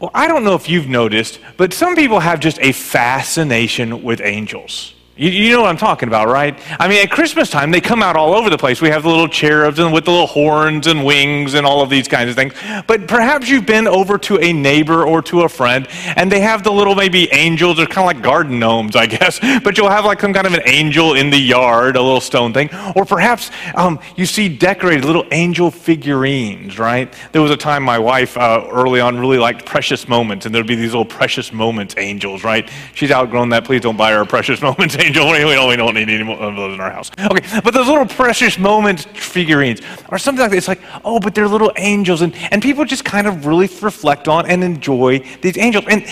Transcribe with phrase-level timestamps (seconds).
[0.00, 4.20] Well, I don't know if you've noticed, but some people have just a fascination with
[4.20, 4.94] angels.
[5.18, 6.56] You, you, know what I'm talking about, right?
[6.78, 8.80] I mean, at Christmas time, they come out all over the place.
[8.80, 11.90] We have the little cherubs and with the little horns and wings and all of
[11.90, 12.54] these kinds of things.
[12.86, 16.62] But perhaps you've been over to a neighbor or to a friend, and they have
[16.62, 17.78] the little maybe angels.
[17.78, 19.40] They're kind of like garden gnomes, I guess.
[19.64, 22.52] But you'll have like some kind of an angel in the yard, a little stone
[22.52, 22.70] thing.
[22.94, 27.12] Or perhaps um, you see decorated little angel figurines, right?
[27.32, 30.68] There was a time my wife uh, early on really liked Precious Moments, and there'd
[30.68, 32.70] be these little Precious Moments angels, right?
[32.94, 33.64] She's outgrown that.
[33.64, 35.26] Please don't buy her a Precious Moments angel angel.
[35.30, 37.10] We don't, we don't need any of those in our house.
[37.18, 40.56] Okay, but those little precious moments figurines or something like that.
[40.56, 42.22] It's like, oh, but they're little angels.
[42.22, 45.84] And, and people just kind of really reflect on and enjoy these angels.
[45.88, 46.06] And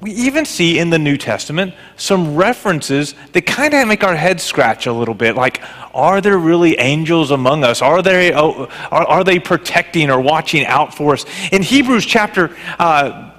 [0.00, 4.42] we even see in the New Testament some references that kind of make our heads
[4.42, 5.36] scratch a little bit.
[5.36, 7.82] Like, are there really angels among us?
[7.82, 11.26] Are they, oh, are, are they protecting or watching out for us?
[11.52, 13.29] In Hebrews chapter uh,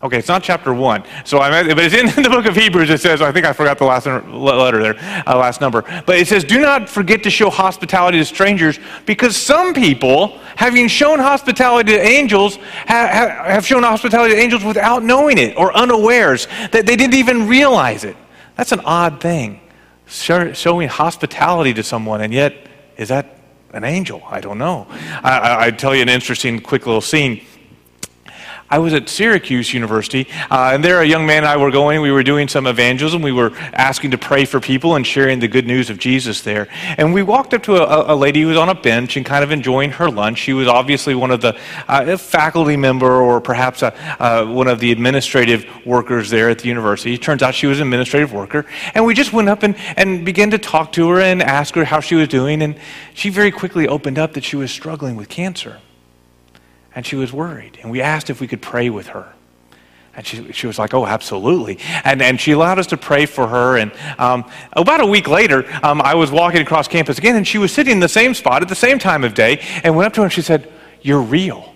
[0.00, 1.02] Okay, it's not chapter one.
[1.24, 2.88] So I but it's in the book of Hebrews.
[2.88, 5.82] It says, I think I forgot the last letter there, uh, last number.
[6.06, 10.86] But it says, do not forget to show hospitality to strangers because some people, having
[10.86, 16.46] shown hospitality to angels, have, have shown hospitality to angels without knowing it or unawares,
[16.70, 18.16] that they didn't even realize it.
[18.54, 19.60] That's an odd thing.
[20.06, 22.54] Showing hospitality to someone, and yet,
[22.96, 23.38] is that
[23.72, 24.22] an angel?
[24.30, 24.86] I don't know.
[24.90, 27.42] I, I, I'd tell you an interesting, quick little scene.
[28.70, 32.02] I was at Syracuse University, uh, and there a young man and I were going.
[32.02, 33.22] We were doing some evangelism.
[33.22, 36.68] We were asking to pray for people and sharing the good news of Jesus there.
[36.98, 39.42] And we walked up to a, a lady who was on a bench and kind
[39.42, 40.38] of enjoying her lunch.
[40.38, 41.58] She was obviously one of the
[41.88, 46.68] uh, faculty member or perhaps a, uh, one of the administrative workers there at the
[46.68, 47.14] university.
[47.14, 48.66] It turns out she was an administrative worker.
[48.92, 51.84] And we just went up and, and began to talk to her and ask her
[51.84, 52.60] how she was doing.
[52.60, 52.76] And
[53.14, 55.80] she very quickly opened up that she was struggling with cancer
[56.98, 57.78] and she was worried.
[57.80, 59.32] And we asked if we could pray with her.
[60.16, 61.78] And she, she was like, oh, absolutely.
[62.02, 63.76] And, and she allowed us to pray for her.
[63.76, 67.56] And um, about a week later, um, I was walking across campus again, and she
[67.56, 70.12] was sitting in the same spot at the same time of day, and went up
[70.14, 71.72] to her and she said, You're real.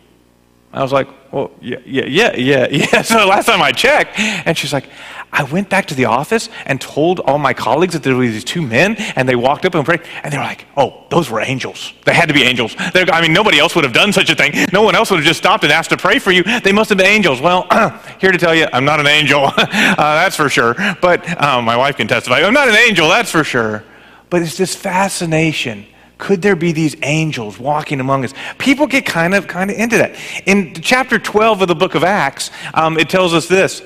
[0.72, 3.02] I was like, Well, yeah, yeah, yeah, yeah, yeah.
[3.02, 4.88] So last time I checked, and she's like,
[5.32, 8.44] I went back to the office and told all my colleagues that there were these
[8.44, 11.40] two men, and they walked up and prayed, and they were like, "Oh, those were
[11.40, 11.94] angels.
[12.04, 12.76] They had to be angels.
[12.92, 14.52] They're, I mean, nobody else would have done such a thing.
[14.74, 16.42] No one else would have just stopped and asked to pray for you.
[16.60, 17.66] They must have been angels." Well,
[18.20, 19.44] here to tell you, I'm not an angel.
[19.56, 20.74] uh, that's for sure.
[21.00, 22.40] But um, my wife can testify.
[22.40, 23.08] I'm not an angel.
[23.08, 23.84] That's for sure.
[24.28, 25.86] But it's this fascination
[26.22, 28.32] could there be these angels walking among us?
[28.56, 30.14] People get kind of kind of into that.
[30.46, 33.82] In chapter 12 of the book of acts um, it tells us this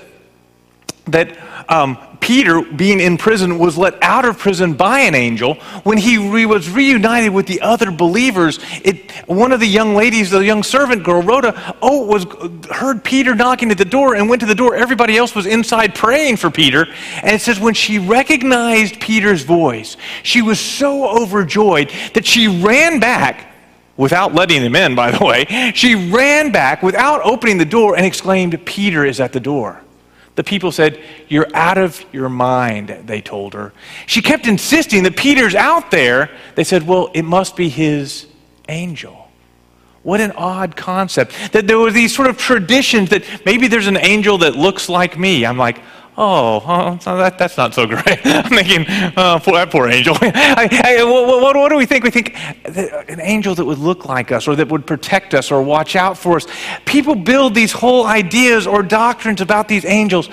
[1.06, 1.34] that
[1.70, 5.54] um, Peter, being in prison, was let out of prison by an angel.
[5.84, 10.30] When he re- was reunited with the other believers, it, one of the young ladies,
[10.30, 12.24] the young servant girl, Rhoda, oh, was
[12.70, 14.74] heard Peter knocking at the door and went to the door.
[14.74, 16.86] Everybody else was inside praying for Peter.
[17.22, 23.00] And it says when she recognized Peter's voice, she was so overjoyed that she ran
[23.00, 23.54] back
[23.96, 25.72] without letting him in, by the way.
[25.74, 29.82] She ran back without opening the door and exclaimed, Peter is at the door.
[30.36, 33.72] The people said, You're out of your mind, they told her.
[34.06, 36.30] She kept insisting that Peter's out there.
[36.54, 38.26] They said, Well, it must be his
[38.68, 39.28] angel.
[40.02, 41.32] What an odd concept.
[41.52, 45.18] That there were these sort of traditions that maybe there's an angel that looks like
[45.18, 45.44] me.
[45.44, 45.80] I'm like,
[46.16, 48.20] oh, that, that's not so great.
[48.24, 48.84] I'm thinking,
[49.16, 50.16] oh, poor, that poor angel.
[50.20, 50.68] I,
[50.98, 52.04] I, what, what, what, do we think?
[52.04, 55.62] We think an angel that would look like us or that would protect us or
[55.62, 56.46] watch out for us.
[56.84, 60.28] People build these whole ideas or doctrines about these angels.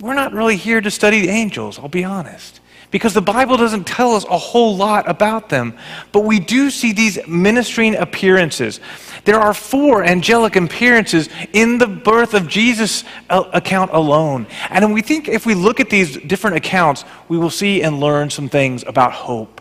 [0.00, 2.60] We're not really here to study the angels, I'll be honest
[2.96, 5.76] because the Bible doesn't tell us a whole lot about them.
[6.12, 8.80] But we do see these ministering appearances.
[9.26, 14.46] There are four angelic appearances in the birth of Jesus account alone.
[14.70, 18.30] And we think if we look at these different accounts, we will see and learn
[18.30, 19.60] some things about hope,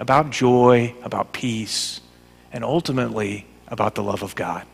[0.00, 2.00] about joy, about peace,
[2.50, 4.66] and ultimately about the love of God.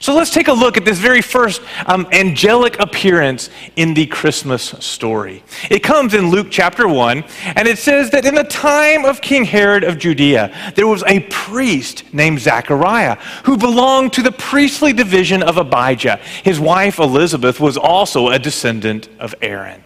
[0.00, 4.62] So let's take a look at this very first um, angelic appearance in the Christmas
[4.62, 5.42] story.
[5.70, 7.24] It comes in Luke chapter 1,
[7.56, 11.20] and it says that in the time of King Herod of Judea, there was a
[11.30, 16.16] priest named Zachariah who belonged to the priestly division of Abijah.
[16.42, 19.82] His wife Elizabeth was also a descendant of Aaron.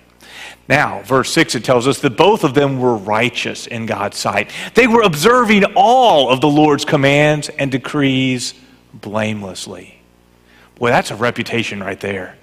[0.68, 4.50] Now, verse 6, it tells us that both of them were righteous in God's sight.
[4.74, 8.54] They were observing all of the Lord's commands and decrees
[9.00, 10.00] blamelessly.
[10.76, 12.36] Boy, that's a reputation right there.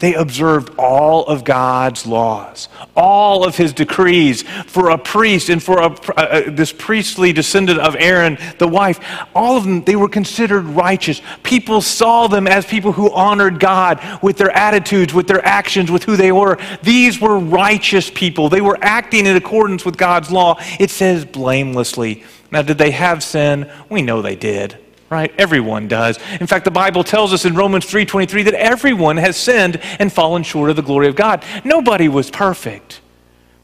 [0.00, 5.78] They observed all of God's laws, all of his decrees for a priest and for
[5.78, 8.98] a, uh, this priestly descendant of Aaron, the wife.
[9.36, 11.22] All of them, they were considered righteous.
[11.44, 16.02] People saw them as people who honored God with their attitudes, with their actions, with
[16.02, 16.58] who they were.
[16.82, 18.48] These were righteous people.
[18.48, 20.58] They were acting in accordance with God's law.
[20.80, 22.24] It says blamelessly.
[22.50, 23.70] Now, did they have sin?
[23.88, 25.32] We know they did right?
[25.38, 26.18] Everyone does.
[26.40, 30.42] In fact, the Bible tells us in Romans 3:23 that everyone has sinned and fallen
[30.42, 31.44] short of the glory of God.
[31.64, 33.00] Nobody was perfect.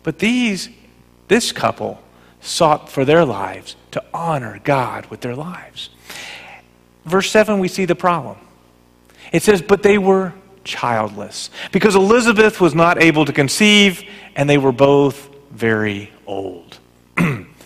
[0.03, 0.69] But these
[1.29, 2.01] this couple
[2.41, 5.91] sought for their lives to honor God with their lives.
[7.05, 8.37] Verse 7 we see the problem.
[9.33, 10.33] It says, "But they were
[10.65, 14.03] childless because Elizabeth was not able to conceive
[14.35, 16.80] and they were both very old."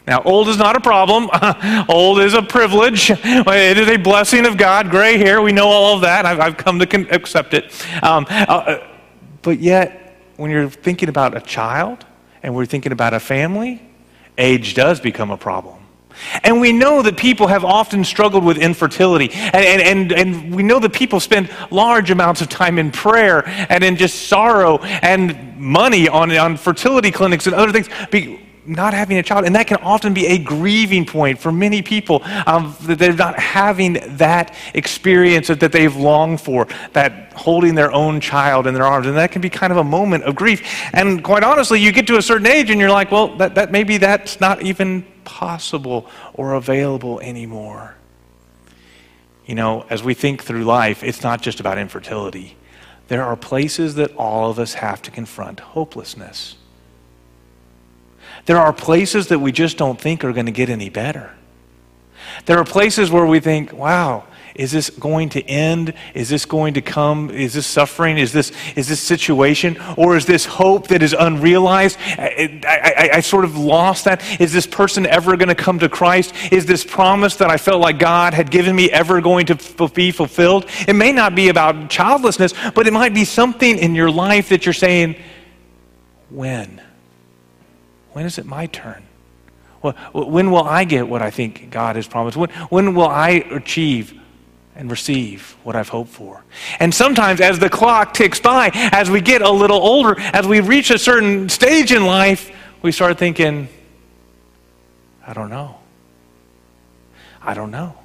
[0.06, 1.30] Now, old is not a problem.
[1.88, 3.10] old is a privilege.
[3.10, 4.90] It is a blessing of God.
[4.90, 6.26] Gray hair, we know all of that.
[6.26, 7.72] I've, I've come to con- accept it.
[8.02, 8.86] Um, uh, uh,
[9.40, 12.04] but yet, when you're thinking about a child
[12.42, 13.80] and we're thinking about a family,
[14.36, 15.78] age does become a problem.
[16.42, 19.30] And we know that people have often struggled with infertility.
[19.32, 23.42] And, and, and, and, we know that people spend large amounts of time in prayer
[23.46, 27.88] and in just sorrow and money on, on fertility clinics and other things
[28.66, 29.44] not having a child.
[29.44, 33.38] And that can often be a grieving point for many people um, that they're not
[33.38, 39.06] having that experience that they've longed for, that holding their own child in their arms.
[39.06, 40.62] And that can be kind of a moment of grief.
[40.92, 43.70] And quite honestly, you get to a certain age and you're like, well, that, that
[43.70, 47.94] maybe that's not even possible or available anymore.
[49.46, 52.56] You know, as we think through life, it's not just about infertility.
[53.08, 56.56] There are places that all of us have to confront hopelessness.
[58.46, 61.34] There are places that we just don't think are going to get any better.
[62.46, 64.24] There are places where we think, wow,
[64.54, 65.94] is this going to end?
[66.14, 67.30] Is this going to come?
[67.30, 68.18] Is this suffering?
[68.18, 69.76] Is this, is this situation?
[69.96, 71.98] Or is this hope that is unrealized?
[72.00, 74.22] I, I, I sort of lost that.
[74.40, 76.34] Is this person ever going to come to Christ?
[76.52, 80.12] Is this promise that I felt like God had given me ever going to be
[80.12, 80.66] fulfilled?
[80.86, 84.66] It may not be about childlessness, but it might be something in your life that
[84.66, 85.16] you're saying,
[86.30, 86.80] when?
[88.14, 89.02] When is it my turn?
[90.12, 92.36] When will I get what I think God has promised?
[92.36, 94.18] When, when will I achieve
[94.76, 96.44] and receive what I've hoped for?
[96.78, 100.60] And sometimes, as the clock ticks by, as we get a little older, as we
[100.60, 102.50] reach a certain stage in life,
[102.82, 103.68] we start thinking,
[105.26, 105.78] I don't know.
[107.42, 107.98] I don't know.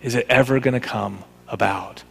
[0.00, 2.04] Is it ever going to come about?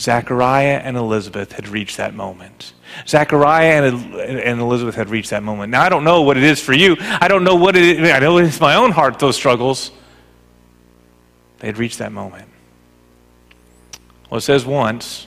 [0.00, 2.72] Zechariah and Elizabeth had reached that moment.
[3.06, 5.70] Zechariah and, and Elizabeth had reached that moment.
[5.70, 6.96] Now, I don't know what it is for you.
[6.98, 8.10] I don't know what it is.
[8.10, 9.90] I know it's my own heart, those struggles.
[11.58, 12.48] They had reached that moment.
[14.30, 15.26] Well, it says once,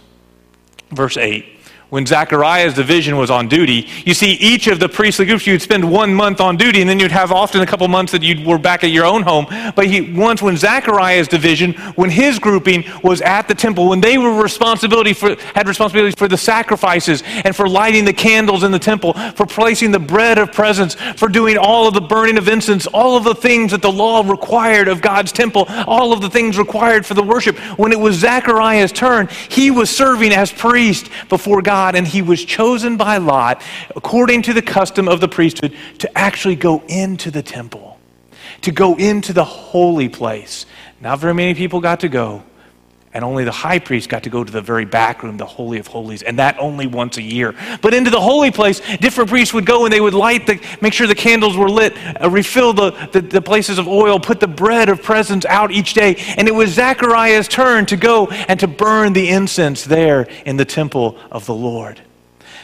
[0.90, 1.46] verse 8
[1.94, 3.88] when Zechariah's division was on duty.
[4.04, 7.00] You see, each of the priestly groups, you'd spend one month on duty, and then
[7.00, 9.46] you'd have often a couple months that you were back at your own home.
[9.76, 14.18] But he, once when Zechariah's division, when his grouping was at the temple, when they
[14.18, 18.80] were responsibility for, had responsibilities for the sacrifices and for lighting the candles in the
[18.80, 22.88] temple, for placing the bread of presence, for doing all of the burning of incense,
[22.88, 26.58] all of the things that the law required of God's temple, all of the things
[26.58, 27.56] required for the worship.
[27.78, 31.83] When it was Zechariah's turn, he was serving as priest before God.
[31.84, 33.62] God, and he was chosen by Lot,
[33.94, 38.00] according to the custom of the priesthood, to actually go into the temple,
[38.62, 40.66] to go into the holy place.
[41.02, 42.42] Not very many people got to go,
[43.14, 45.78] and only the high priest got to go to the very back room, the Holy
[45.78, 47.54] of Holies, and that only once a year.
[47.82, 50.94] But into the holy place, different priests would go and they would light the, make
[50.94, 54.48] sure the candles were lit, uh, refill the, the, the, places of oil, put the
[54.48, 56.16] bread of presence out each day.
[56.38, 60.66] And it was Zechariah's turn to go and to burn the incense there in the
[60.66, 62.02] temple of the Lord.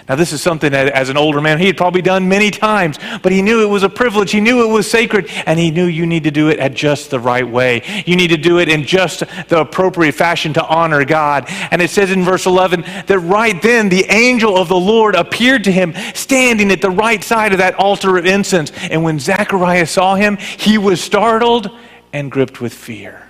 [0.10, 2.98] Now, this is something that as an older man, he had probably done many times,
[3.22, 4.32] but he knew it was a privilege.
[4.32, 7.12] He knew it was sacred, and he knew you need to do it at just
[7.12, 7.84] the right way.
[8.08, 11.46] You need to do it in just the appropriate fashion to honor God.
[11.70, 15.63] And it says in verse 11 that right then the angel of the Lord appeared
[15.66, 18.72] to him, standing at the right side of that altar of incense.
[18.89, 21.70] And when Zechariah saw him, he was startled
[22.12, 23.28] and gripped with fear.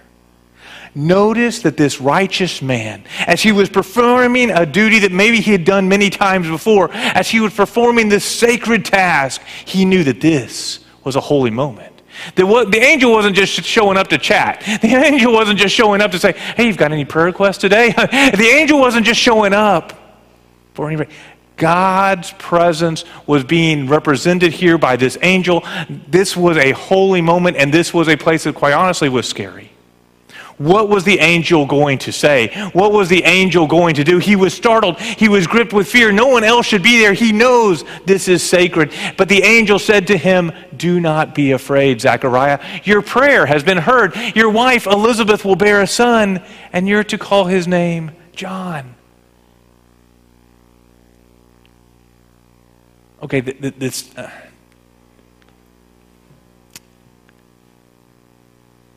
[0.96, 5.64] Notice that this righteous man, as he was performing a duty that maybe he had
[5.64, 10.80] done many times before, as he was performing this sacred task, he knew that this
[11.04, 11.94] was a holy moment.
[12.36, 14.62] The, angel wasn't just showing up to chat.
[14.82, 17.92] The angel wasn't just showing up to say, hey, you've got any prayer requests today?
[17.96, 19.94] the angel wasn't just showing up
[20.74, 21.12] for anybody.
[21.56, 25.66] God's presence was being represented here by this angel.
[26.08, 29.72] This was a holy moment, and this was a place that, quite honestly, was scary.
[30.60, 32.50] What was the angel going to say?
[32.74, 34.18] What was the angel going to do?
[34.18, 35.00] He was startled.
[35.00, 36.12] He was gripped with fear.
[36.12, 37.14] No one else should be there.
[37.14, 38.94] He knows this is sacred.
[39.16, 42.60] But the angel said to him, Do not be afraid, Zechariah.
[42.84, 44.14] Your prayer has been heard.
[44.36, 48.96] Your wife Elizabeth will bear a son, and you're to call his name John.
[53.24, 54.14] Okay, this.
[54.14, 54.30] Uh,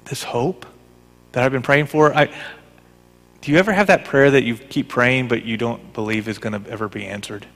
[0.06, 0.66] this hope
[1.32, 2.14] that I've been praying for.
[2.14, 2.32] I,
[3.40, 6.38] do you ever have that prayer that you keep praying but you don't believe is
[6.38, 7.46] going to ever be answered?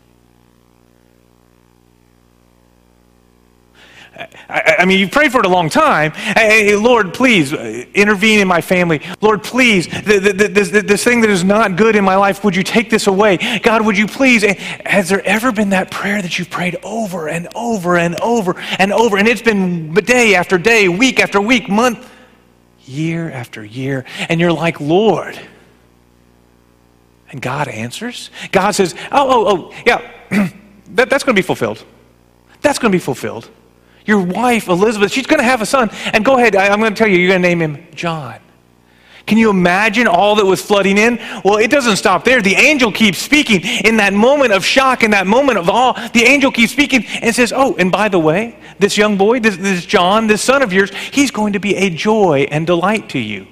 [4.49, 6.13] I, I, mean, you've prayed for it a long time.
[6.13, 9.03] Hey, Lord, please uh, intervene in my family.
[9.21, 12.89] Lord, please, this, this thing that is not good in my life, would you take
[12.89, 13.61] this away?
[13.63, 14.43] God, would you please?
[14.87, 18.91] Has there ever been that prayer that you've prayed over and over and over and
[18.91, 19.19] over?
[19.19, 22.11] And it's been day after day, week after week, month
[22.89, 25.39] year after year, and you're like, Lord.
[27.31, 28.31] And God answers.
[28.53, 30.11] God says, Oh, oh, oh, yeah,
[30.91, 31.85] that, that's going to be fulfilled.
[32.61, 33.51] That's going to be fulfilled.
[34.05, 35.91] Your wife, Elizabeth, she's going to have a son.
[36.13, 38.39] And go ahead, I, I'm going to tell you, you're going to name him John.
[39.27, 41.19] Can you imagine all that was flooding in?
[41.45, 42.41] Well, it doesn't stop there.
[42.41, 43.63] The angel keeps speaking.
[43.85, 47.35] In that moment of shock, in that moment of awe, the angel keeps speaking and
[47.35, 50.73] says, Oh, and by the way, this young boy, this, this John, this son of
[50.73, 53.49] yours, he's going to be a joy and delight to you.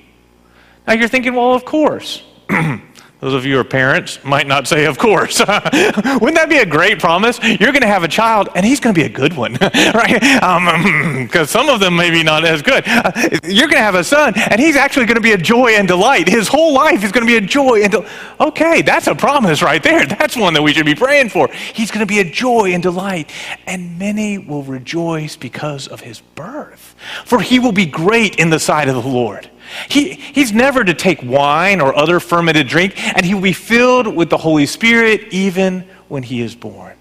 [0.86, 2.22] Now you're thinking, Well, of course.
[3.24, 5.38] Those of you who are parents might not say, of course.
[5.40, 7.42] Wouldn't that be a great promise?
[7.42, 10.20] You're going to have a child, and he's going to be a good one, right?
[10.20, 12.84] Because um, some of them may be not as good.
[12.86, 13.12] Uh,
[13.44, 15.88] you're going to have a son, and he's actually going to be a joy and
[15.88, 16.28] delight.
[16.28, 18.06] His whole life is going to be a joy and del-
[18.40, 20.04] okay, that's a promise right there.
[20.04, 21.48] That's one that we should be praying for.
[21.50, 23.30] He's going to be a joy and delight,
[23.66, 28.60] and many will rejoice because of his birth, for he will be great in the
[28.60, 29.48] sight of the Lord.
[29.88, 34.06] He, he's never to take wine or other fermented drink, and he will be filled
[34.06, 36.96] with the Holy Spirit even when he is born.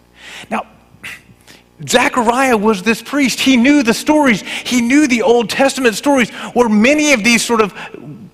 [0.49, 0.65] Now,
[1.87, 3.39] Zechariah was this priest.
[3.39, 4.41] He knew the stories.
[4.41, 7.73] He knew the Old Testament stories where many of these sort of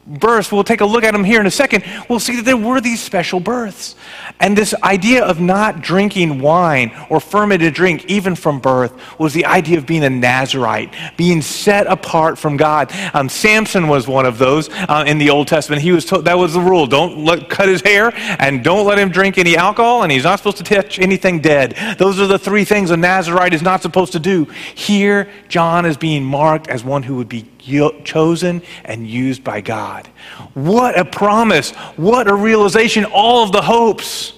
[0.09, 2.57] births, we'll take a look at them here in a second, we'll see that there
[2.57, 3.95] were these special births.
[4.39, 9.45] And this idea of not drinking wine or fermented drink, even from birth, was the
[9.45, 12.91] idea of being a Nazarite, being set apart from God.
[13.13, 15.81] Um, Samson was one of those uh, in the Old Testament.
[15.81, 18.97] He was told, that was the rule: don't let, cut his hair and don't let
[18.97, 21.75] him drink any alcohol, and he's not supposed to touch anything dead.
[21.97, 24.45] Those are the three things a Nazarite is not supposed to do.
[24.75, 30.07] Here, John is being marked as one who would be chosen and used by God.
[30.53, 31.71] What a promise!
[31.95, 33.05] What a realization!
[33.05, 34.33] All of the hopes.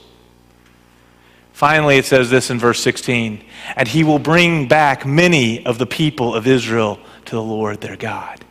[1.53, 3.43] Finally, it says this in verse 16
[3.75, 7.95] and he will bring back many of the people of Israel to the Lord their
[7.95, 8.43] God.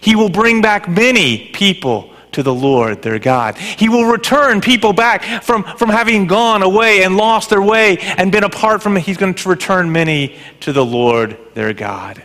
[0.00, 3.56] He will bring back many people to the Lord their God.
[3.58, 8.30] He will return people back from, from having gone away and lost their way and
[8.30, 9.00] been apart from it.
[9.00, 12.22] He's going to return many to the Lord their God.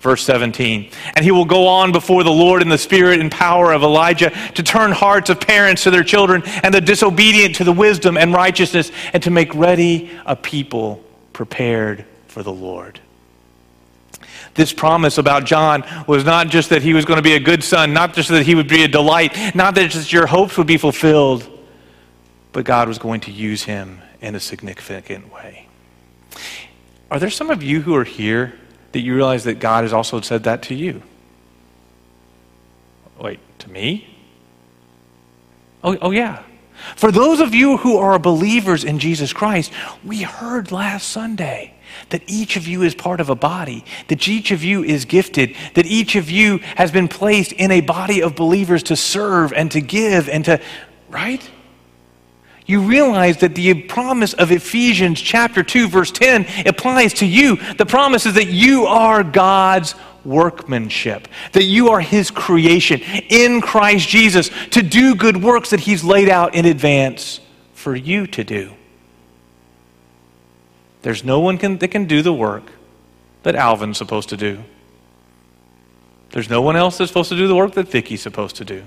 [0.00, 0.90] Verse 17.
[1.14, 4.30] And he will go on before the Lord in the spirit and power of Elijah
[4.54, 8.32] to turn hearts of parents to their children and the disobedient to the wisdom and
[8.32, 11.04] righteousness and to make ready a people
[11.34, 12.98] prepared for the Lord.
[14.54, 17.62] This promise about John was not just that he was going to be a good
[17.62, 20.66] son, not just that he would be a delight, not that just your hopes would
[20.66, 21.48] be fulfilled,
[22.52, 25.68] but God was going to use him in a significant way.
[27.10, 28.54] Are there some of you who are here
[28.92, 31.02] that you realize that God has also said that to you.
[33.18, 34.06] Wait, to me?
[35.84, 36.42] Oh, oh yeah.
[36.96, 39.70] For those of you who are believers in Jesus Christ,
[40.04, 41.74] we heard last Sunday
[42.08, 45.54] that each of you is part of a body, that each of you is gifted,
[45.74, 49.70] that each of you has been placed in a body of believers to serve and
[49.72, 50.60] to give and to,
[51.10, 51.48] right?
[52.70, 57.56] You realize that the promise of Ephesians chapter 2 verse 10 applies to you.
[57.74, 64.08] The promise is that you are God's workmanship, that you are his creation in Christ
[64.08, 67.40] Jesus to do good works that he's laid out in advance
[67.74, 68.72] for you to do.
[71.02, 72.70] There's no one can, that can do the work
[73.42, 74.62] that Alvin's supposed to do.
[76.30, 78.84] There's no one else that's supposed to do the work that Vicky's supposed to do.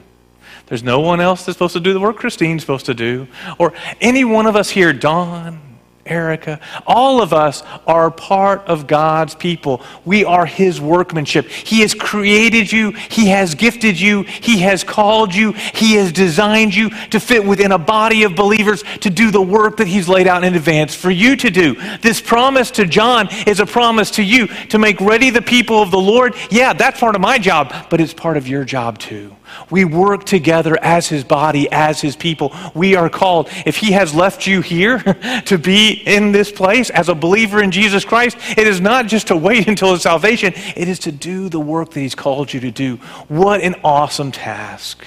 [0.73, 3.27] There's no one else that's supposed to do the work Christine's supposed to do,
[3.59, 5.61] or any one of us here, Don,
[6.03, 9.83] Erica, all of us are part of God's people.
[10.03, 11.47] We are His workmanship.
[11.47, 16.73] He has created you, He has gifted you, He has called you, He has designed
[16.73, 20.25] you to fit within a body of believers to do the work that He's laid
[20.25, 21.75] out in advance for you to do.
[21.99, 25.91] This promise to John is a promise to you to make ready the people of
[25.91, 26.33] the Lord.
[26.49, 29.35] Yeah, that's part of my job, but it's part of your job too.
[29.69, 32.53] We work together as his body, as his people.
[32.73, 33.49] We are called.
[33.65, 34.99] If he has left you here
[35.45, 39.27] to be in this place as a believer in Jesus Christ, it is not just
[39.27, 42.59] to wait until his salvation, it is to do the work that he's called you
[42.61, 42.97] to do.
[43.27, 45.05] What an awesome task.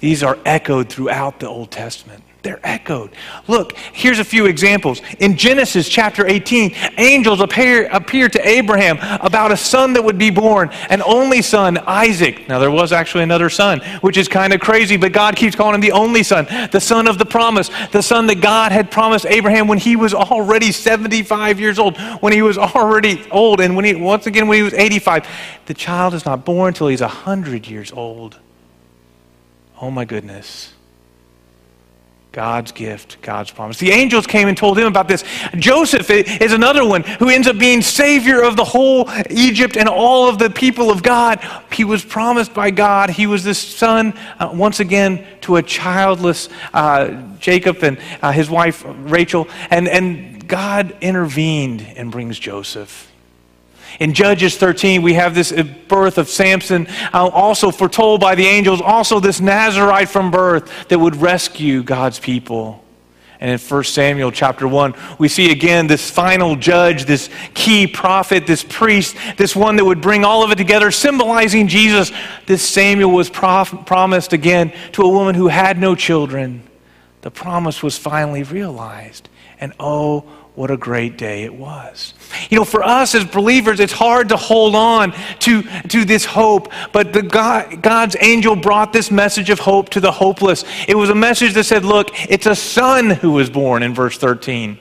[0.00, 2.24] These are echoed throughout the Old Testament.
[2.42, 3.10] They're echoed.
[3.48, 5.02] Look, here's a few examples.
[5.18, 10.30] In Genesis chapter 18, angels appear, appear to Abraham about a son that would be
[10.30, 12.48] born, an only son, Isaac.
[12.48, 15.74] Now, there was actually another son, which is kind of crazy, but God keeps calling
[15.74, 19.26] him the only son, the son of the promise, the son that God had promised
[19.26, 23.84] Abraham when he was already 75 years old, when he was already old, and when
[23.84, 25.28] he, once again, when he was 85.
[25.66, 28.38] The child is not born until he's 100 years old.
[29.80, 30.72] Oh, my goodness.
[32.32, 33.78] God's gift, God's promise.
[33.78, 35.24] The angels came and told him about this.
[35.56, 40.28] Joseph is another one who ends up being savior of the whole Egypt and all
[40.28, 41.40] of the people of God.
[41.72, 43.10] He was promised by God.
[43.10, 48.48] He was the son, uh, once again, to a childless uh, Jacob and uh, his
[48.48, 49.48] wife Rachel.
[49.70, 53.09] And, and God intervened and brings Joseph.
[53.98, 55.52] In Judges 13, we have this
[55.88, 60.98] birth of Samson, uh, also foretold by the angels, also this Nazarite from birth that
[60.98, 62.84] would rescue God's people.
[63.40, 68.46] And in 1 Samuel chapter 1, we see again this final judge, this key prophet,
[68.46, 72.12] this priest, this one that would bring all of it together, symbolizing Jesus.
[72.44, 76.62] This Samuel was prof- promised again to a woman who had no children.
[77.22, 79.30] The promise was finally realized.
[79.58, 80.24] And oh,
[80.60, 82.12] what a great day it was.
[82.50, 86.70] You know, for us as believers, it's hard to hold on to, to this hope,
[86.92, 90.66] but the God, God's angel brought this message of hope to the hopeless.
[90.86, 94.18] It was a message that said, Look, it's a son who was born in verse
[94.18, 94.78] 13.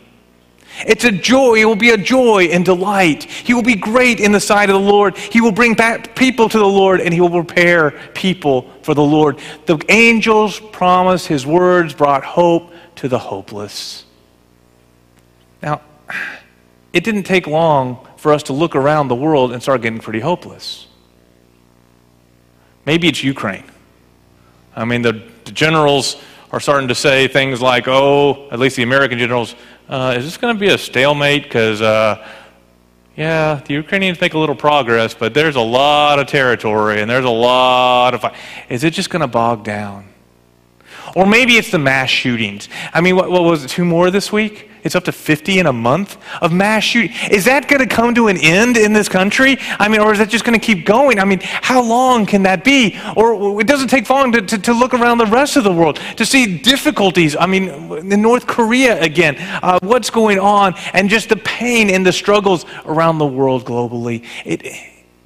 [0.85, 1.61] It's a joy.
[1.61, 3.23] It will be a joy and delight.
[3.23, 5.17] He will be great in the sight of the Lord.
[5.17, 9.01] He will bring back people to the Lord and he will prepare people for the
[9.01, 9.39] Lord.
[9.65, 14.03] The angels promised his words brought hope to the hopeless.
[15.61, 15.81] Now,
[16.93, 20.19] it didn't take long for us to look around the world and start getting pretty
[20.19, 20.87] hopeless.
[22.85, 23.65] Maybe it's Ukraine.
[24.75, 26.15] I mean, the, the generals
[26.51, 29.55] are starting to say things like, oh, at least the American generals,
[29.87, 31.43] uh, is this going to be a stalemate?
[31.43, 32.25] Because, uh,
[33.15, 37.25] yeah, the Ukrainians make a little progress, but there's a lot of territory and there's
[37.25, 38.25] a lot of.
[38.69, 40.07] Is it just going to bog down?
[41.15, 42.69] Or maybe it's the mass shootings.
[42.93, 44.68] I mean, what, what was it, two more this week?
[44.83, 47.15] It's up to 50 in a month of mass shooting.
[47.31, 49.57] Is that going to come to an end in this country?
[49.77, 51.19] I mean, or is that just going to keep going?
[51.19, 52.99] I mean, how long can that be?
[53.15, 55.99] Or it doesn't take long to, to, to look around the rest of the world
[56.17, 57.35] to see difficulties.
[57.35, 57.69] I mean,
[58.11, 62.65] in North Korea again, uh, what's going on, and just the pain and the struggles
[62.85, 64.65] around the world globally, it,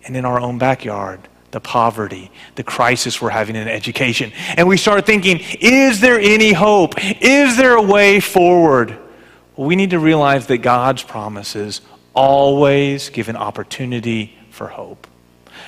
[0.06, 4.34] and in our own backyard the poverty, the crisis we're having in education.
[4.58, 6.96] And we start thinking, is there any hope?
[7.22, 8.98] Is there a way forward?
[9.56, 11.82] We need to realize that God's promises
[12.14, 15.08] always give an opportunity for hope.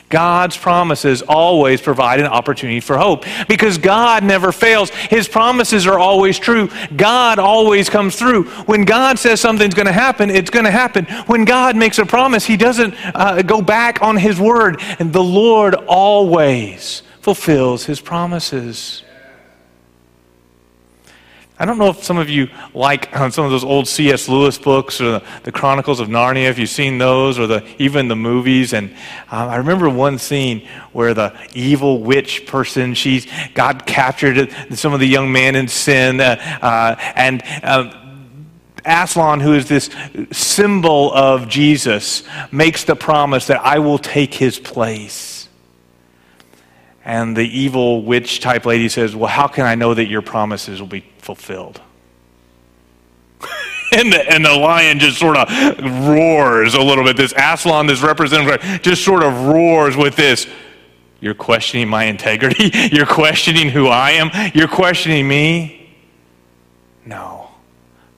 [0.10, 4.90] God's promises always provide an opportunity for hope because God never fails.
[4.90, 6.70] His promises are always true.
[6.96, 8.44] God always comes through.
[8.66, 11.06] When God says something's going to happen, it's going to happen.
[11.26, 14.80] When God makes a promise, He doesn't uh, go back on His word.
[15.00, 19.02] And the Lord always fulfills His promises.
[21.58, 24.28] I don't know if some of you like uh, some of those old C.S.
[24.28, 28.16] Lewis books or the, Chronicles of Narnia, if you've seen those, or the, even the
[28.16, 28.74] movies.
[28.74, 28.94] And
[29.32, 35.00] uh, I remember one scene where the evil witch person, she's got captured some of
[35.00, 38.02] the young man in sin, uh, uh, and uh,
[38.84, 39.90] Aslan, who is this
[40.32, 45.35] symbol of Jesus, makes the promise that I will take his place.
[47.06, 50.82] And the evil witch type lady says, Well, how can I know that your promises
[50.82, 51.80] will be fulfilled?
[53.92, 55.48] and, the, and the lion just sort of
[56.08, 57.16] roars a little bit.
[57.16, 60.48] This Aslan, this representative, just sort of roars with this.
[61.22, 62.72] You're questioning my integrity?
[62.92, 64.32] You're questioning who I am?
[64.56, 65.94] You're questioning me?
[67.06, 67.52] No.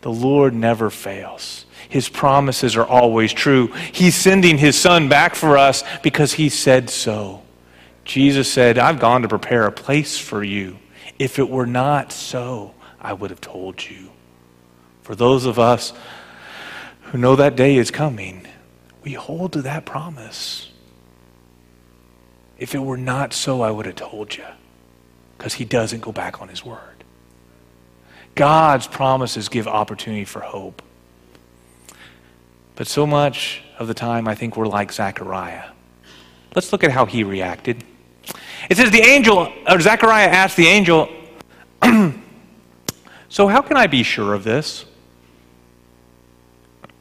[0.02, 1.66] The Lord never fails.
[1.90, 3.68] His promises are always true.
[3.92, 7.44] He's sending His Son back for us because He said so.
[8.08, 10.80] Jesus said, I've gone to prepare a place for you.
[11.20, 14.12] If it were not so, I would have told you.
[15.02, 15.92] For those of us
[17.02, 18.48] who know that day is coming,
[19.04, 20.72] we hold to that promise.
[22.58, 24.46] If it were not so, I would have told you,
[25.38, 27.04] because he doesn't go back on his word.
[28.36, 30.82] God's promises give opportunity for hope.
[32.76, 35.72] But so much of the time, I think we're like Zechariah.
[36.56, 37.84] Let's look at how he reacted.
[38.70, 41.10] It says the angel, or Zechariah asked the angel,
[43.30, 44.86] So how can I be sure of this?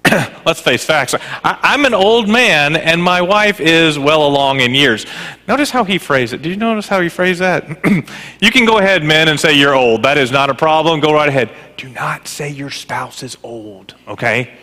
[0.44, 1.14] let's face facts.
[1.44, 5.06] I, am an old man, and my wife is well along in years.
[5.48, 6.42] Notice how he phrased it.
[6.42, 7.66] Did you notice how he phrased that?
[8.40, 10.02] you can go ahead, men, and say you're old.
[10.02, 11.00] That is not a problem.
[11.00, 11.50] Go right ahead.
[11.76, 14.56] Do not say your spouse is old, okay?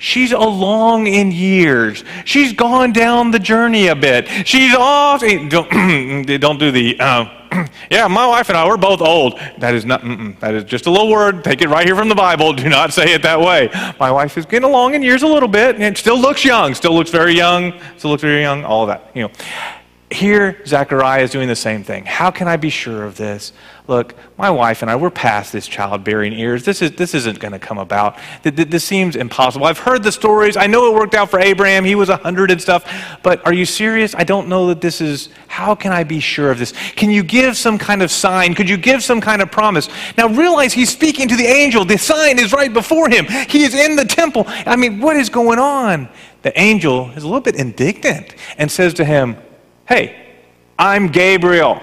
[0.00, 2.04] She's along in years.
[2.24, 4.26] She's gone down the journey a bit.
[4.46, 5.20] She's off.
[5.20, 9.38] Don't, don't do the, uh, yeah, my wife and I, we're both old.
[9.58, 10.00] That is not,
[10.40, 11.44] that is just a little word.
[11.44, 12.54] Take it right here from the Bible.
[12.54, 13.68] Do not say it that way.
[14.00, 16.94] My wife is getting along in years a little bit and still looks young, still
[16.94, 19.10] looks very young, still looks very young, all that.
[19.14, 19.30] You know,
[20.10, 22.04] here, Zechariah is doing the same thing.
[22.04, 23.52] How can I be sure of this?
[23.86, 26.64] Look, my wife and I, we're past this childbearing years.
[26.64, 28.18] This, is, this isn't going to come about.
[28.42, 29.66] This seems impossible.
[29.66, 30.56] I've heard the stories.
[30.56, 31.84] I know it worked out for Abraham.
[31.84, 33.18] He was 100 and stuff.
[33.22, 34.16] But are you serious?
[34.16, 35.28] I don't know that this is.
[35.46, 36.72] How can I be sure of this?
[36.96, 38.54] Can you give some kind of sign?
[38.54, 39.88] Could you give some kind of promise?
[40.18, 41.84] Now, realize he's speaking to the angel.
[41.84, 43.26] The sign is right before him.
[43.48, 44.44] He is in the temple.
[44.46, 46.08] I mean, what is going on?
[46.42, 49.36] The angel is a little bit indignant and says to him,
[49.90, 50.36] Hey,
[50.78, 51.82] I'm Gabriel.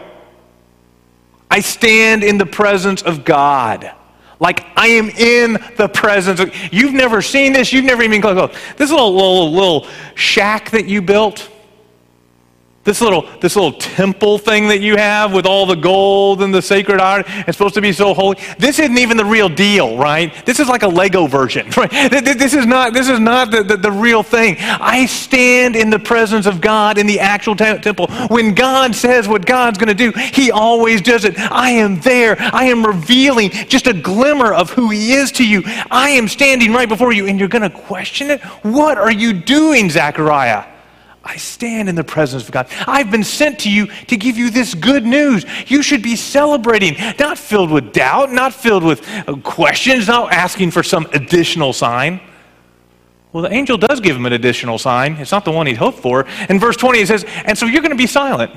[1.51, 3.91] I stand in the presence of God.
[4.39, 8.55] Like I am in the presence of You've never seen this, you've never even close.
[8.77, 11.51] This little, little little shack that you built
[12.87, 16.61] this little, this little temple thing that you have with all the gold and the
[16.61, 18.37] sacred art, it's supposed to be so holy.
[18.57, 20.33] This isn't even the real deal, right?
[20.45, 21.91] This is like a Lego version, right?
[22.09, 24.55] This is not, this is not the, the, the real thing.
[24.59, 28.07] I stand in the presence of God in the actual te- temple.
[28.29, 31.37] When God says what God's going to do, He always does it.
[31.37, 32.37] I am there.
[32.39, 35.61] I am revealing just a glimmer of who He is to you.
[35.91, 38.41] I am standing right before you, and you're going to question it?
[38.63, 40.76] What are you doing, Zechariah?
[41.27, 42.67] I stand in the presence of God.
[42.87, 45.45] I've been sent to you to give you this good news.
[45.67, 50.71] You should be celebrating, not filled with doubt, not filled with uh, questions, not asking
[50.71, 52.21] for some additional sign.
[53.33, 55.17] Well, the angel does give him an additional sign.
[55.17, 56.25] It's not the one he'd hoped for.
[56.47, 58.53] In verse 20, it says, And so you're going to be silent.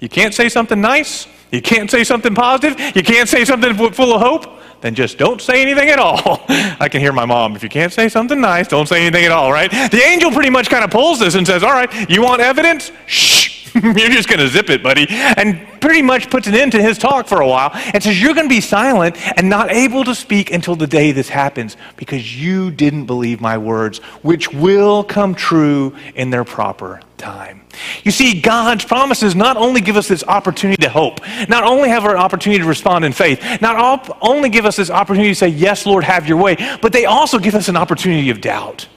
[0.00, 1.28] You can't say something nice.
[1.52, 2.96] You can't say something positive.
[2.96, 6.42] You can't say something full of hope then just don't say anything at all.
[6.48, 9.32] I can hear my mom, if you can't say something nice, don't say anything at
[9.32, 9.70] all, right?
[9.70, 12.90] The angel pretty much kind of pulls this and says, all right, you want evidence?
[13.06, 13.49] Shh.
[13.74, 15.06] You're just going to zip it, buddy.
[15.08, 18.34] And pretty much puts an end to his talk for a while and says, You're
[18.34, 22.40] going to be silent and not able to speak until the day this happens because
[22.40, 27.62] you didn't believe my words, which will come true in their proper time.
[28.02, 32.04] You see, God's promises not only give us this opportunity to hope, not only have
[32.04, 35.86] our opportunity to respond in faith, not only give us this opportunity to say, Yes,
[35.86, 38.88] Lord, have your way, but they also give us an opportunity of doubt.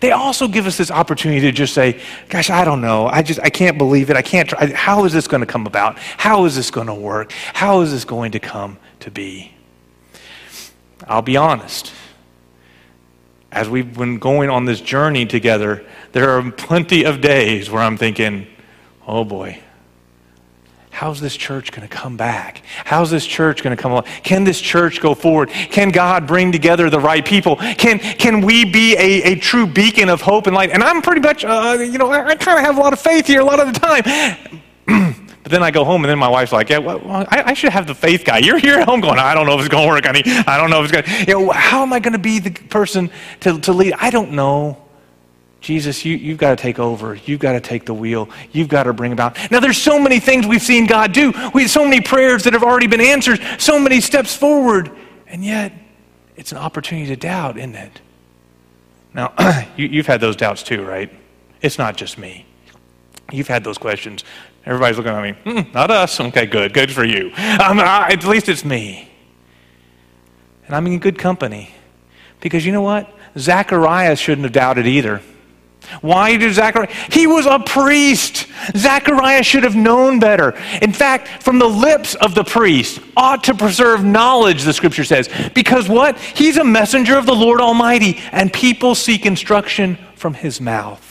[0.00, 3.06] They also give us this opportunity to just say, Gosh, I don't know.
[3.06, 4.16] I just, I can't believe it.
[4.16, 4.72] I can't, try.
[4.72, 5.98] how is this going to come about?
[5.98, 7.32] How is this going to work?
[7.32, 9.52] How is this going to come to be?
[11.06, 11.92] I'll be honest
[13.52, 17.96] as we've been going on this journey together, there are plenty of days where I'm
[17.96, 18.46] thinking,
[19.06, 19.60] oh boy,
[21.00, 22.60] how's this church going to come back?
[22.84, 24.04] How's this church going to come along?
[24.22, 25.48] Can this church go forward?
[25.48, 27.56] Can God bring together the right people?
[27.56, 30.72] Can, can we be a, a true beacon of hope and light?
[30.72, 33.00] And I'm pretty much, uh, you know, I, I kind of have a lot of
[33.00, 35.14] faith here a lot of the time.
[35.42, 37.72] But then I go home, and then my wife's like, "Yeah, well, I, I, should
[37.72, 39.84] have the faith guy." You're here at home going, "I don't know if it's going
[39.84, 40.22] to work, I, honey.
[40.46, 42.40] I don't know if it's going to." You know, how am I going to be
[42.40, 43.10] the person
[43.40, 43.94] to, to lead?
[43.94, 44.89] I don't know.
[45.60, 47.14] Jesus, you, you've got to take over.
[47.14, 48.30] You've got to take the wheel.
[48.52, 49.36] You've got to bring about.
[49.50, 51.32] Now, there's so many things we've seen God do.
[51.54, 54.90] We have so many prayers that have already been answered, so many steps forward,
[55.26, 55.72] and yet
[56.36, 58.00] it's an opportunity to doubt, isn't it?
[59.12, 59.34] Now,
[59.76, 61.12] you, you've had those doubts too, right?
[61.60, 62.46] It's not just me.
[63.30, 64.24] You've had those questions.
[64.64, 65.52] Everybody's looking at me.
[65.52, 66.18] Mm, not us.
[66.20, 66.72] Okay, good.
[66.72, 67.26] Good for you.
[67.26, 69.10] Um, I, at least it's me.
[70.66, 71.70] And I'm in good company.
[72.40, 73.12] Because you know what?
[73.36, 75.20] Zacharias shouldn't have doubted either.
[76.00, 76.92] Why did Zachariah?
[77.10, 78.46] He was a priest.
[78.76, 80.50] Zachariah should have known better.
[80.82, 85.28] In fact, from the lips of the priest ought to preserve knowledge, the scripture says.
[85.54, 86.18] Because what?
[86.18, 91.09] He's a messenger of the Lord Almighty, and people seek instruction from his mouth.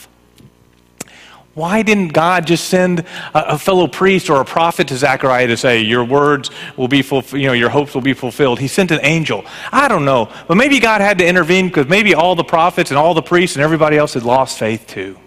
[1.55, 2.99] Why didn't God just send
[3.33, 7.01] a, a, fellow priest or a prophet to Zechariah to say, Your words will be
[7.01, 8.59] fulfilled, you know, your hopes will be fulfilled?
[8.59, 9.43] He sent an angel.
[9.71, 10.31] I don't know.
[10.47, 13.55] But maybe God had to intervene because maybe all the prophets and all the priests
[13.55, 15.17] and everybody else had lost faith too.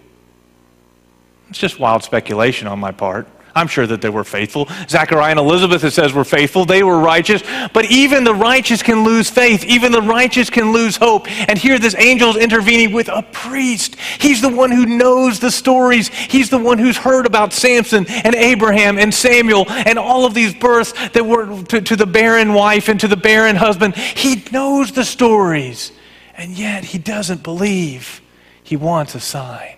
[1.50, 3.28] It's just wild speculation on my part.
[3.54, 4.68] I'm sure that they were faithful.
[4.88, 6.64] Zechariah and Elizabeth, it says, were faithful.
[6.64, 7.42] They were righteous.
[7.72, 9.64] But even the righteous can lose faith.
[9.64, 11.30] Even the righteous can lose hope.
[11.48, 13.96] And here this angel is intervening with a priest.
[13.96, 16.08] He's the one who knows the stories.
[16.08, 20.54] He's the one who's heard about Samson and Abraham and Samuel and all of these
[20.54, 23.96] births that were to, to the barren wife and to the barren husband.
[23.96, 25.92] He knows the stories.
[26.34, 28.20] And yet he doesn't believe.
[28.62, 29.76] He wants a sign.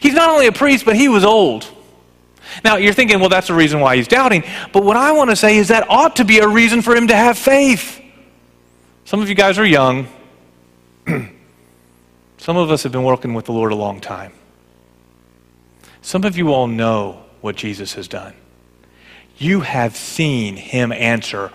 [0.00, 1.66] He's not only a priest, but he was old.
[2.64, 4.44] Now, you're thinking, well, that's the reason why he's doubting.
[4.72, 7.08] But what I want to say is that ought to be a reason for him
[7.08, 8.00] to have faith.
[9.04, 10.08] Some of you guys are young.
[12.38, 14.32] Some of us have been working with the Lord a long time.
[16.02, 18.34] Some of you all know what Jesus has done.
[19.38, 21.50] You have seen him answer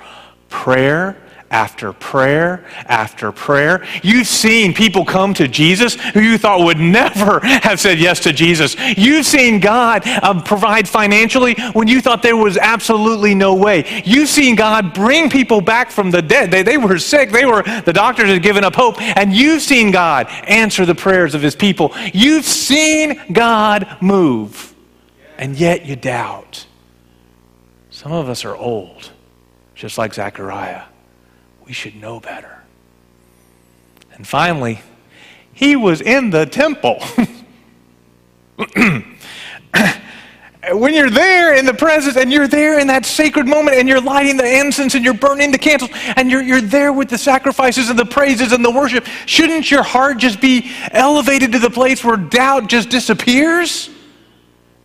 [0.50, 1.22] prayer
[1.52, 3.86] after prayer after prayer.
[4.04, 8.34] You've seen people come to Jesus who you thought would never have said yes to
[8.34, 8.76] Jesus.
[8.98, 14.02] You've seen God um, provide financially when you thought there was absolutely no way.
[14.06, 16.52] You've seen God bring people back from the dead.
[16.52, 17.32] They, they were sick.
[17.32, 19.02] They were, the doctors had given up hope.
[19.02, 21.94] And you've seen God answer the prayers of his people.
[22.14, 24.76] You've seen God move.
[25.38, 26.66] And yet you doubt.
[27.90, 29.12] Some of us are old,
[29.74, 30.84] just like Zechariah
[31.70, 32.64] we should know better.
[34.16, 34.82] And finally,
[35.54, 37.00] he was in the temple.
[40.74, 44.02] when you're there in the presence and you're there in that sacred moment and you're
[44.02, 47.92] lighting the incense and you're burning the candles and you're, you're there with the sacrifices
[47.92, 52.04] and the praises and the worship, shouldn't your heart just be elevated to the place
[52.04, 53.92] where doubt just disappears?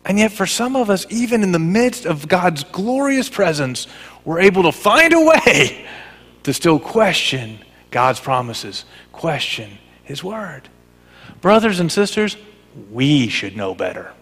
[0.05, 3.87] And yet, for some of us, even in the midst of God's glorious presence,
[4.27, 5.87] we're able to find a way
[6.45, 7.59] to still question
[7.91, 10.69] God's promises, question His Word.
[11.41, 12.37] Brothers and sisters,
[12.91, 14.13] we should know better.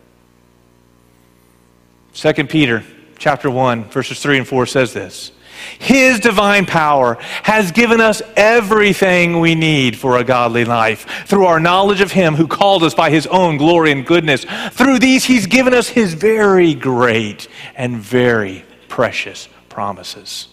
[2.14, 2.84] 2 Peter
[3.18, 5.32] chapter 1 verses 3 and 4 says this
[5.78, 11.60] his divine power has given us everything we need for a godly life through our
[11.60, 14.44] knowledge of Him who called us by His own glory and goodness.
[14.70, 20.48] Through these, He's given us His very great and very precious promises.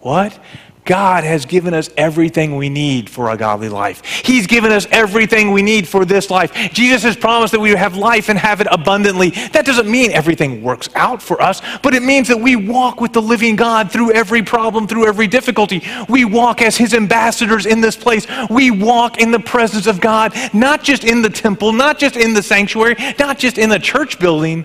[0.00, 0.38] What?
[0.84, 4.04] God has given us everything we need for a godly life.
[4.04, 6.52] He's given us everything we need for this life.
[6.72, 9.30] Jesus has promised that we have life and have it abundantly.
[9.52, 13.12] That doesn't mean everything works out for us, but it means that we walk with
[13.12, 15.82] the living God through every problem, through every difficulty.
[16.08, 18.26] We walk as His ambassadors in this place.
[18.50, 22.34] We walk in the presence of God, not just in the temple, not just in
[22.34, 24.64] the sanctuary, not just in the church building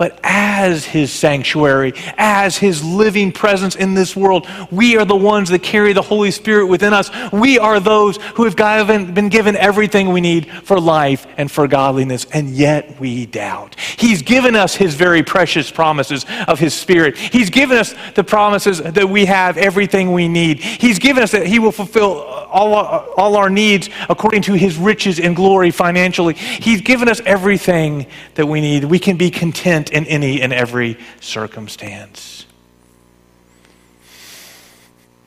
[0.00, 4.48] but as his sanctuary, as his living presence in this world.
[4.70, 7.10] We are the ones that carry the Holy Spirit within us.
[7.30, 12.24] We are those who have been given everything we need for life and for godliness,
[12.32, 13.78] and yet we doubt.
[13.78, 17.18] He's given us his very precious promises of his Spirit.
[17.18, 20.60] He's given us the promises that we have everything we need.
[20.60, 25.20] He's given us that he will fulfill all, all our needs according to his riches
[25.20, 26.32] and glory financially.
[26.32, 28.84] He's given us everything that we need.
[28.84, 32.46] We can be content in any and every circumstance.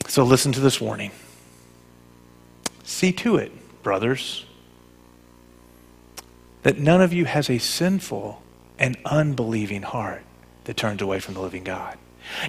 [0.08, 1.10] So listen to this warning.
[2.84, 4.44] See to it, brothers,
[6.62, 8.42] that none of you has a sinful
[8.78, 10.22] and unbelieving heart
[10.64, 11.98] that turns away from the living God.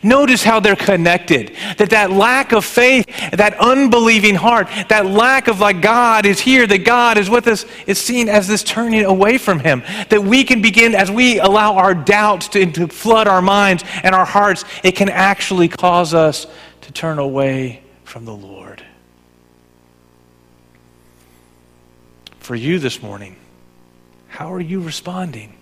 [0.03, 1.55] Notice how they're connected.
[1.77, 6.67] That that lack of faith, that unbelieving heart, that lack of like God is here,
[6.67, 9.83] that God is with us, is seen as this turning away from Him.
[10.09, 14.13] That we can begin, as we allow our doubts to, to flood our minds and
[14.13, 16.47] our hearts, it can actually cause us
[16.81, 18.83] to turn away from the Lord.
[22.39, 23.37] For you this morning,
[24.27, 25.55] how are you responding?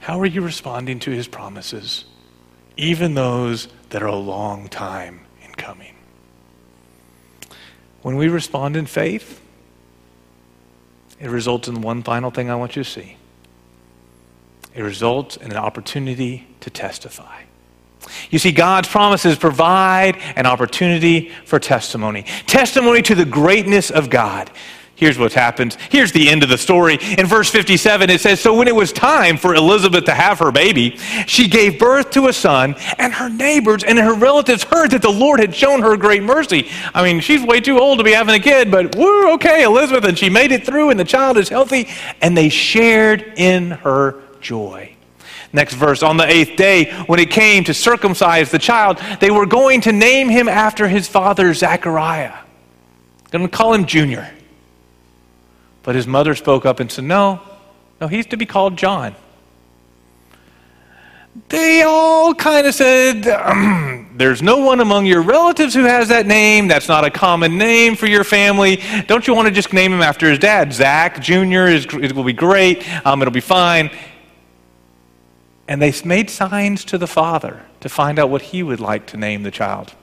[0.00, 2.04] How are you responding to His promises?
[2.76, 5.94] Even those that are a long time in coming.
[8.02, 9.40] When we respond in faith,
[11.18, 13.16] it results in one final thing I want you to see.
[14.74, 17.42] It results in an opportunity to testify.
[18.30, 22.24] You see, God's promises provide an opportunity for testimony.
[22.46, 24.50] Testimony to the greatness of God.
[24.96, 25.76] Here's what happens.
[25.90, 26.98] Here's the end of the story.
[27.18, 30.50] In verse 57, it says So when it was time for Elizabeth to have her
[30.50, 35.02] baby, she gave birth to a son, and her neighbors and her relatives heard that
[35.02, 36.70] the Lord had shown her great mercy.
[36.94, 40.04] I mean, she's way too old to be having a kid, but woo, okay, Elizabeth,
[40.04, 41.88] and she made it through, and the child is healthy,
[42.22, 44.96] and they shared in her joy.
[45.52, 49.46] Next verse, on the eighth day, when it came to circumcise the child, they were
[49.46, 52.32] going to name him after his father, Zechariah.
[53.30, 54.32] Going to call him Junior.
[55.86, 57.40] But his mother spoke up and said, No,
[58.00, 59.14] no, he's to be called John.
[61.48, 66.26] They all kind of said, um, There's no one among your relatives who has that
[66.26, 66.66] name.
[66.66, 68.82] That's not a common name for your family.
[69.06, 70.72] Don't you want to just name him after his dad?
[70.72, 71.68] Zach Jr.
[71.68, 72.84] Is, it will be great.
[73.06, 73.88] Um, it'll be fine.
[75.68, 79.16] And they made signs to the father to find out what he would like to
[79.16, 79.94] name the child.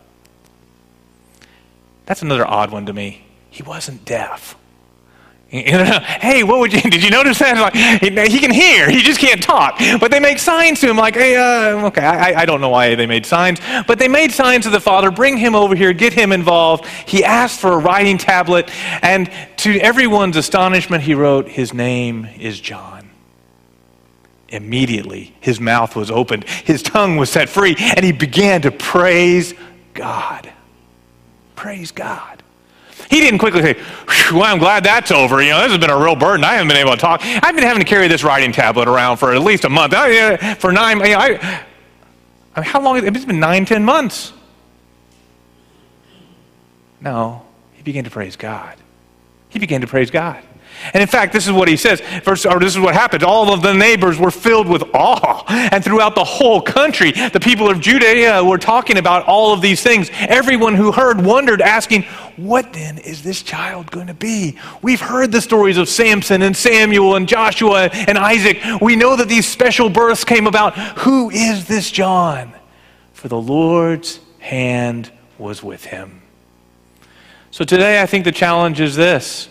[2.05, 3.25] That's another odd one to me.
[3.49, 4.55] He wasn't deaf.
[6.19, 7.59] hey, what would you, did you notice that?
[7.59, 9.77] Like, he, can hear, he just can't talk.
[9.99, 12.95] But they make signs to him, like, hey, uh, okay, I, I don't know why
[12.95, 16.11] they made signs, but they made signs to the father, bring him over here, get
[16.11, 16.87] him involved.
[17.05, 18.71] He asked for a writing tablet,
[19.03, 23.11] and to everyone's astonishment, he wrote, His name is John.
[24.49, 29.53] Immediately, his mouth was opened, his tongue was set free, and he began to praise
[29.93, 30.51] God.
[31.55, 32.42] Praise God.
[33.09, 33.75] He didn't quickly say,
[34.31, 35.41] well, I'm glad that's over.
[35.41, 36.43] You know, this has been a real burden.
[36.43, 37.21] I haven't been able to talk.
[37.23, 39.93] I've been having to carry this writing tablet around for at least a month.
[39.93, 41.65] I, uh, for nine, you know, I,
[42.55, 43.05] I mean, how long?
[43.05, 44.33] It's been nine, ten months.
[47.01, 48.77] No, he began to praise God.
[49.49, 50.41] He began to praise God.
[50.93, 52.01] And in fact, this is what he says.
[52.23, 53.23] First, or this is what happened.
[53.23, 55.43] All of the neighbors were filled with awe.
[55.47, 59.81] And throughout the whole country, the people of Judea were talking about all of these
[59.81, 60.09] things.
[60.13, 62.03] Everyone who heard wondered, asking,
[62.35, 64.57] What then is this child going to be?
[64.81, 68.59] We've heard the stories of Samson and Samuel and Joshua and Isaac.
[68.81, 70.77] We know that these special births came about.
[70.99, 72.53] Who is this John?
[73.13, 76.21] For the Lord's hand was with him.
[77.51, 79.47] So today, I think the challenge is this.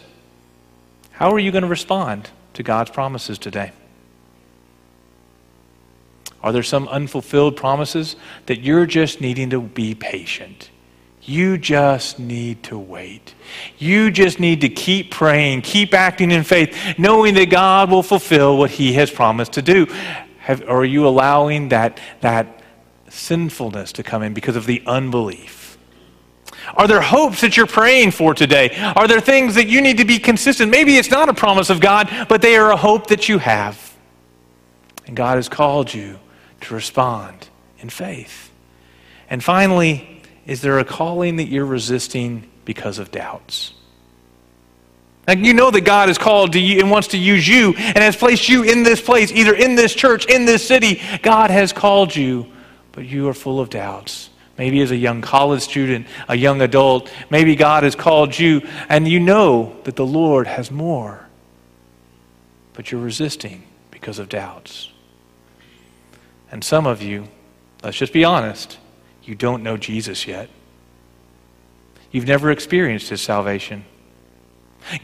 [1.22, 3.70] How are you going to respond to God's promises today?
[6.42, 10.68] Are there some unfulfilled promises that you're just needing to be patient?
[11.22, 13.37] You just need to wait.
[13.78, 18.58] You just need to keep praying, keep acting in faith, knowing that God will fulfill
[18.58, 19.87] what He has promised to do.
[20.40, 22.64] Have, are you allowing that, that
[23.08, 25.62] sinfulness to come in because of the unbelief?
[26.75, 28.70] Are there hopes that you're praying for today?
[28.96, 30.70] Are there things that you need to be consistent?
[30.70, 33.94] Maybe it's not a promise of God, but they are a hope that you have.
[35.07, 36.18] And God has called you
[36.62, 37.48] to respond
[37.79, 38.51] in faith.
[39.29, 43.75] And finally, is there a calling that you're resisting because of doubts?
[45.27, 47.98] And you know that God has called to you and wants to use you and
[47.98, 51.01] has placed you in this place, either in this church, in this city.
[51.22, 52.51] God has called you,
[52.90, 54.31] but you are full of doubts.
[54.58, 59.08] Maybe as a young college student, a young adult, maybe God has called you and
[59.08, 61.26] you know that the Lord has more,
[62.74, 64.90] but you're resisting because of doubts.
[66.50, 67.28] And some of you,
[67.82, 68.78] let's just be honest,
[69.22, 70.50] you don't know Jesus yet.
[72.10, 73.86] You've never experienced his salvation.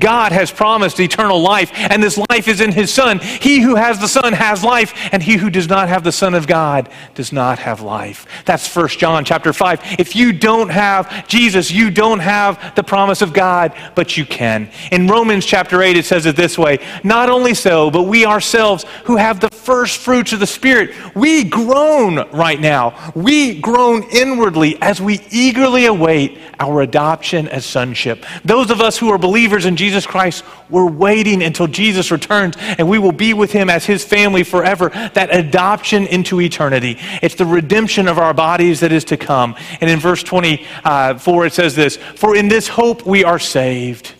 [0.00, 3.18] God has promised eternal life, and this life is in His Son.
[3.18, 6.34] He who has the Son has life, and he who does not have the Son
[6.34, 8.26] of God does not have life.
[8.44, 9.96] That's 1 John chapter 5.
[9.98, 14.70] If you don't have Jesus, you don't have the promise of God, but you can.
[14.92, 18.84] In Romans chapter 8, it says it this way Not only so, but we ourselves
[19.04, 23.12] who have the first fruits of the Spirit, we groan right now.
[23.14, 28.24] We groan inwardly as we eagerly await our adoption as sonship.
[28.44, 32.88] Those of us who are believers in Jesus Christ, we're waiting until Jesus returns and
[32.88, 34.88] we will be with him as his family forever.
[35.14, 36.98] That adoption into eternity.
[37.22, 39.54] It's the redemption of our bodies that is to come.
[39.80, 44.14] And in verse 24, it says this For in this hope we are saved.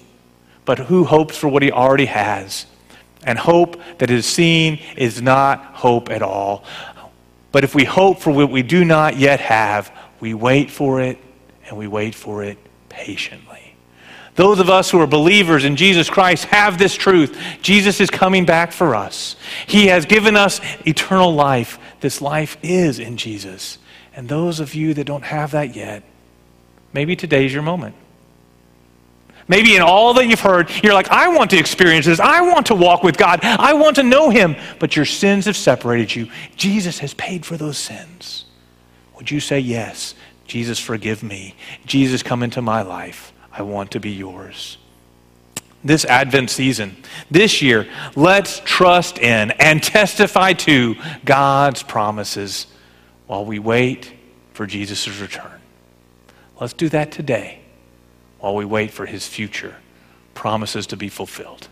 [0.65, 2.67] But who hopes for what he already has?
[3.25, 6.65] And hope that is seen is not hope at all.
[7.53, 11.19] But if we hope for what we do not yet have, we wait for it
[11.67, 12.59] and we wait for it
[12.91, 13.48] patiently.
[14.39, 17.37] Those of us who are believers in Jesus Christ have this truth.
[17.61, 19.35] Jesus is coming back for us.
[19.67, 21.77] He has given us eternal life.
[21.99, 23.79] This life is in Jesus.
[24.15, 26.05] And those of you that don't have that yet,
[26.93, 27.97] maybe today's your moment.
[29.49, 32.21] Maybe in all that you've heard, you're like, I want to experience this.
[32.21, 33.41] I want to walk with God.
[33.43, 34.55] I want to know Him.
[34.79, 36.31] But your sins have separated you.
[36.55, 38.45] Jesus has paid for those sins.
[39.17, 40.15] Would you say, Yes,
[40.47, 41.57] Jesus, forgive me?
[41.87, 43.33] Jesus, come into my life.
[43.59, 44.79] I want to be yours.
[45.85, 46.97] this Advent season,
[47.31, 52.67] this year, let's trust in and testify to God's promises
[53.27, 54.13] while we wait
[54.53, 55.61] for Jesus' return.
[56.61, 57.61] Let's do that today
[58.41, 59.77] while we wait for his future
[60.35, 61.69] promises to be fulfilled.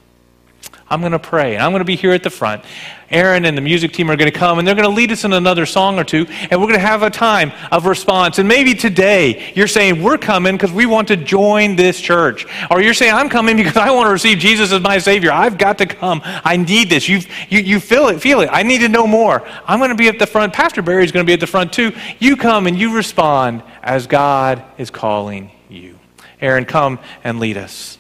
[0.89, 2.65] I'm going to pray, and I'm going to be here at the front.
[3.11, 5.25] Aaron and the music team are going to come, and they're going to lead us
[5.25, 8.39] in another song or two, and we're going to have a time of response.
[8.39, 12.47] And maybe today you're saying, We're coming because we want to join this church.
[12.71, 15.33] Or you're saying, I'm coming because I want to receive Jesus as my Savior.
[15.33, 16.21] I've got to come.
[16.25, 17.09] I need this.
[17.09, 18.49] you you, you feel it, feel it.
[18.53, 19.47] I need to know more.
[19.67, 20.53] I'm going to be at the front.
[20.53, 21.93] Pastor Barry's going to be at the front too.
[22.21, 25.99] You come and you respond as God is calling you.
[26.41, 27.99] Aaron, come and lead us.